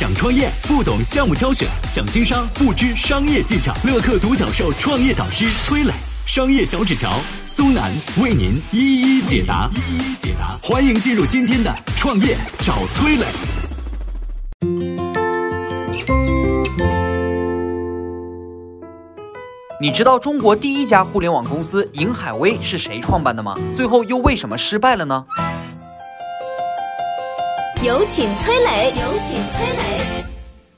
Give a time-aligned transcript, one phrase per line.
[0.00, 3.74] 想创业不懂项目挑选，想经商不知商业技巧。
[3.84, 5.92] 乐客独角兽创业导师崔磊，
[6.24, 7.12] 商业小纸条
[7.44, 9.68] 苏南为您一一解答。
[9.74, 13.26] 一一解答，欢迎进入今天的创业找崔磊。
[19.82, 23.54] 你知道中国第一家互联网公司银海威是谁创办的吗？
[23.76, 25.26] 最后又为什么失败了呢？
[27.82, 30.22] 有请崔磊，有请崔磊。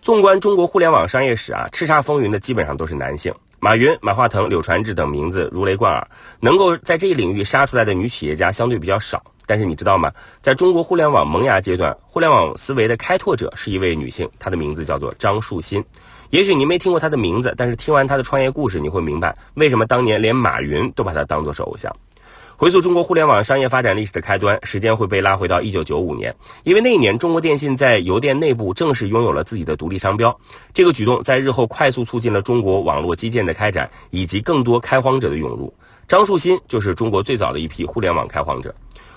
[0.03, 6.07] 纵观中国互联网商业史啊，叱咤风云的基本上都是男性，马云、马化腾、柳传志等名字如雷贯耳，
[6.39, 9.21] 能够在这一领域杀出来的女企业家相对比较少。
[9.47, 10.13] 但是你知道吗？
[10.41, 15.85] 在中国互联网萌芽阶段，互联网思维的开拓者是一位女性，她的名字叫做张树新。
[16.31, 21.93] 也许您没听过她的名字，但是听完她的创业故事，你会明白为什么当年连马云都把她当作是偶像。
[22.63, 30.33] 回溯中国互联网商业发展历史的开端，时间会被拉回到一九九五年，因为那一年中国电信在邮电内部正式拥有了自己的独立商标。
[30.73, 35.75] 这个举动在日后快速促进了中国网络基建的开展以及更多开荒者的涌入。
[36.07, 38.73] 张树新就是中国最早的一批互联网开荒者。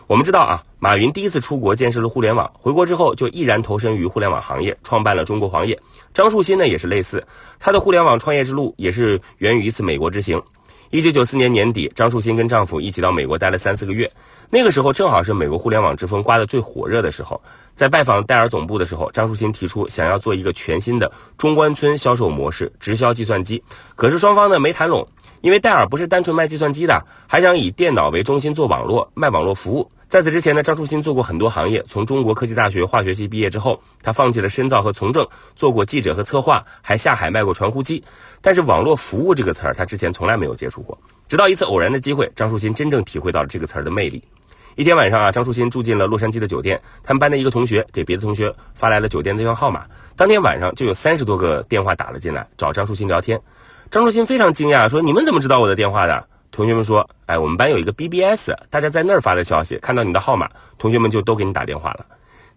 [0.07, 5.79] 我们知道啊，马云第一次出国见识了互联网，回国之后就毅然投身于互联网行业，创办了中国黄页。
[6.15, 7.23] 张树新呢也是类似，
[7.59, 10.41] 他的互联网创业之路也是源于一次美国之行。
[10.91, 14.09] 一九九四年年底，张树新跟丈夫一起到美国待了三四个月。
[14.49, 17.41] 那个时候正好是美国互联网之风刮得最火热的时候。
[17.75, 23.61] 在拜访戴尔总部的时候，张树新提出想要做一个全新的中关村销售模式，直销计算机。
[23.95, 25.05] 可是双方呢没谈拢，
[25.41, 29.91] 因为戴尔不是单纯卖计算机的，还想以电脑为中心做网络，卖网络服务。
[30.07, 31.83] 在此之前呢，张树新做过很多行业。
[31.87, 38.03] 从中国科技大学化学系毕业之后，他放弃了深造和从政，做过记者和策划，还下海卖过传呼机。
[38.39, 40.97] 但是“网络服务”这个词儿，他之前从来没有接触过。
[41.27, 44.23] 直到一次偶然的机会，张树新真正体会到了这个词儿的魅力。
[44.75, 49.85] 一天晚上啊，张树新住进了洛杉矶的酒店，他们班的一个同学给别的同学发来了酒店的电话号码。
[50.15, 53.41] 当天晚上就有三十多个电话打了进来，找张树新聊天。
[53.89, 62.05] 张树新非常惊讶，说：“你们怎么知道我的电话的？”同学们说：“哎，我们班有一个 BBS，大家在那儿发的消息，看到你的号码，同学们就都给你打电话了。”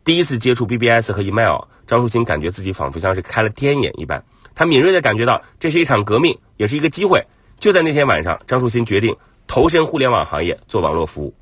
[0.04, 4.22] 第一次接触 BBS 和 email，张树新感觉自己仿佛像是开了天眼一般。
[4.54, 7.22] 他敏锐的感觉到这是一场革命，也是一个机会。
[7.60, 9.14] 就在那天晚上，张树新决定
[9.46, 11.34] 投身互联网行业，做网络服务。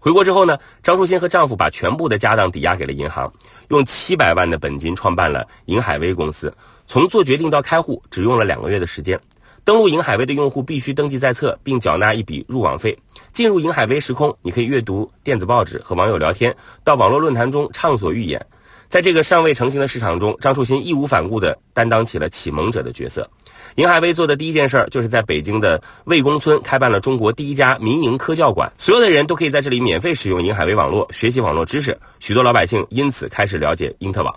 [0.00, 3.32] 回国之后呢，张树新和丈夫把全部的家当抵押给了银行，
[3.68, 6.52] 用七百万的本金创办了银海威公司。
[6.86, 9.18] 从做决定到开户，只用了两个月的时间。
[9.64, 12.96] 登录银海威的用户必须登记在册，并缴纳一笔入网费。
[13.32, 18.44] 进入银海威时空，你可以阅读电子报纸和网友聊天，到网络论坛中畅所欲言。
[18.88, 23.28] 在这个尚未成型的市场中，张树新义无反顾地担当起了启蒙者的角色。
[23.74, 31.98] 银海威做的第一件事儿，就是在北京的魏公村开办了中国第一家民营科教馆，所有的人都可以在这里免费使用银海威网络，学习网络知识。
[32.18, 34.34] 许多老百姓因此开始了解因特网。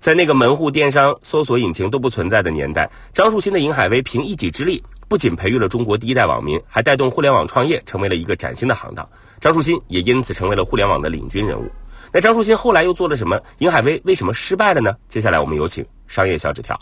[0.00, 9.08] 在那个门户电商、搜索引擎都不存在的年代，张树新的银海威凭一己之力，不仅培育了中国第一代网民，还带动互联网创业成为了一个崭新的行当。
[9.40, 11.70] 张树新也因此成为了互联网的领军人物。
[12.12, 13.38] 那张树新后来又做了什么？
[13.58, 14.94] 银海威为什么失败了呢？
[15.08, 16.80] 接下来我们有请商业小纸条。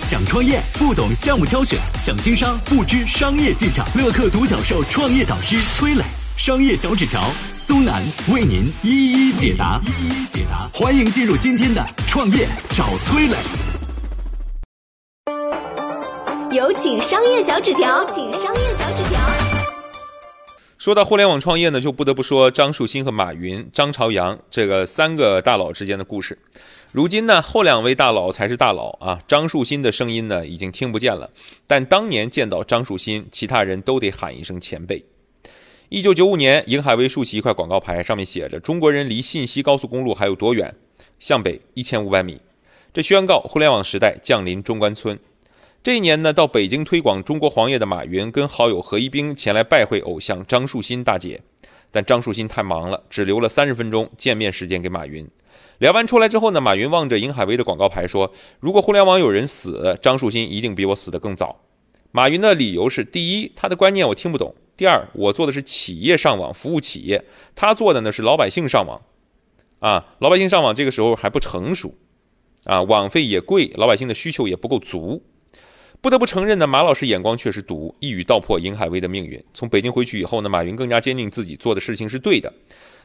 [0.00, 3.84] 想创业不懂项目挑选，想经商不知商业技巧。
[3.96, 6.04] 乐客独角兽创业导师崔磊。
[6.36, 7.22] 商业小纸条，
[7.54, 9.80] 苏南为您一一解答。
[9.86, 13.36] 一一解答，欢迎进入今天的创业找崔磊。
[16.54, 19.18] 有请商业小纸条，请商业小纸条。
[20.76, 26.38] 说到互联网创业呢，就不得不说张树新和马云、张朝阳这个三个大佬之间的故事。
[26.92, 29.18] 如今呢，后两位大佬才是大佬啊！
[29.26, 31.30] 张树新的声音呢，已经听不见了，
[31.66, 35.02] 但当年见到张树新，其他人都得喊一声前辈。
[35.88, 40.74] 一九九五年，银海威竖起一块广告牌，上面写着：“中国人离信息高速公路还有多远？
[41.20, 42.40] 向北一千五百米。”
[42.92, 45.16] 这宣告互联网时代降临中关村。
[45.84, 51.40] 这一年呢，到北京推广中国黄页的马云跟好友何一冰前来拜会偶像张树新大姐，
[51.92, 55.24] 但张树新太忙了，只留了三十分钟见面时间给马云。
[55.78, 61.60] 聊完出来之后呢，马云望着银海威的广告牌说：“如果互联网有人死，张树新一定比我死得更早。”
[62.10, 64.52] 马云的理由是：第一，他的观念我听不懂。
[64.76, 67.24] 第二，我做的是企业上网服务企业，
[67.54, 69.00] 他做的呢是老百姓上网，
[69.78, 71.94] 啊，老百姓上网这个时候还不成熟，
[72.64, 75.22] 啊，网费也贵，老百姓的需求也不够足，
[76.02, 79.42] 不得不承认呢，马老师眼光确实毒，一语道破银海威的命运。
[79.54, 82.52] 从北京回去以后呢，马云更加坚定自己做的事情是对的。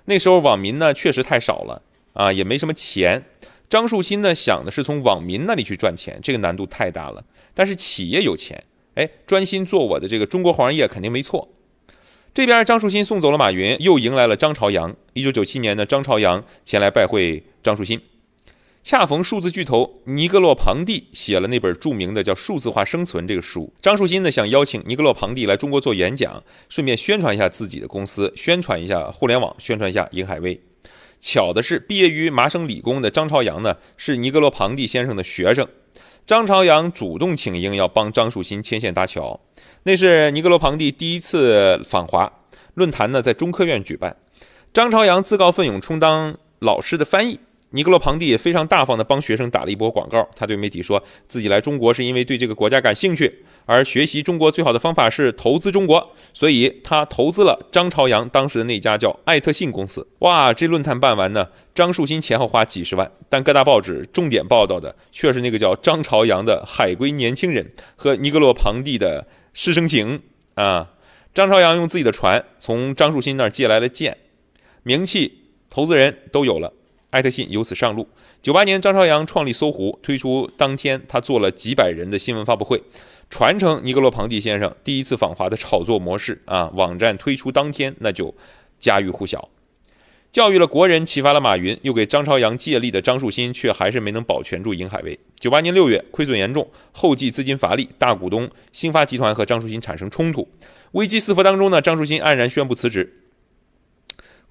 [0.03, 1.81] 那时候网民呢确实太少了，
[2.11, 3.23] 啊，也没什么钱。
[3.69, 7.23] 张树新呢想的是从网民那里去赚钱，这个难度太大了。
[7.53, 8.61] 但是企业有钱，
[8.95, 11.47] 哎，专心做我的这个中国黄页肯定没错。
[12.33, 14.95] 这边张树新送走了马云，又迎来了张朝阳。
[15.11, 17.99] 一九九七年呢，张朝阳前来拜会张树新。
[18.83, 30.57] 恰逢数字巨头尼格洛庞蒂写了那本著名的叫《数字化生存》这个书，张树新呢想邀请尼格洛庞蒂来中国做演讲，顺便宣传一下自己的公司，宣传一下互联网，宣传一下银海威。
[31.19, 35.67] 巧的是，毕业于麻省理工的张朝阳呢是尼格洛庞蒂先生的学生，
[36.25, 39.39] 张朝阳主动请缨要帮张树新牵线搭桥。
[39.83, 42.31] 那是尼格罗庞蒂第一次访华，
[42.75, 44.15] 论坛呢在中科院举办，
[44.71, 47.39] 张朝阳自告奋勇充当老师的翻译。
[47.71, 50.27] 尼格罗庞蒂也非常大方地帮学生打了一波广告。
[50.35, 60.05] 他对媒体说自己来中国是因为对这个国家感兴趣，而学习中国最好的方法是投资中国，所以他投资了张朝阳当时的那家叫爱特信公司。
[60.19, 70.21] 哇，这论坛办完呢，张树新前后花几十万，但各大报纸重点报道的却是那个叫张朝阳的海归年轻人和尼格罗庞蒂的师生情
[70.55, 70.91] 啊。
[71.33, 74.17] 张朝阳用自己的船从张树新那儿借来了舰，
[74.83, 76.73] 名气、投资人都有了。
[77.11, 78.07] 艾特信由此上路。
[78.41, 82.81] 九八年，张朝阳创立搜狐，推出当天，他做了几百人的新闻发布会，
[83.29, 86.71] 传承尼格罗庞蒂先生第一次访华的炒作模式啊。
[86.73, 88.33] 网站推出当天，那就
[88.79, 89.49] 家喻户晓，
[90.31, 95.19] 教育了国人，启发了马云，又给张朝阳借力的张树新，却还是没能保全住银海威。
[95.39, 100.47] 九八年六月，亏损严重，后继资金乏力，大股东兴发集团和张树新产生冲突，
[100.93, 103.20] 危机四伏当中呢，张树新黯然宣布辞职。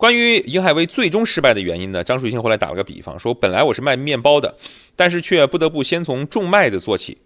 [0.01, 2.03] 关于银海威最终失败的原因呢？
[2.03, 4.57] 张树新后来打了个比方，说本来我是卖面包的，
[4.97, 7.19] 但是却不得不先从种麦子做起，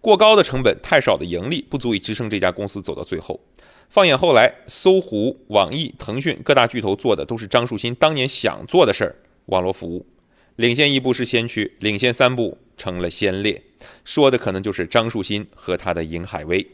[0.00, 3.38] 过高的成本，太少的盈利，不足以支撑这家公司走到最后。
[3.90, 9.14] 放眼后来，搜狐、网易、腾讯各大巨头做的都是张树新当年想做的事儿，
[9.46, 10.06] 网络服务，
[10.56, 13.62] 领先一步是先驱，领先三步成了先烈，
[14.06, 16.66] 说的可能就是张树新和他的银海威。